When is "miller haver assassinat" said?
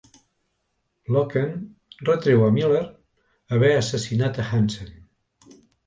2.57-4.41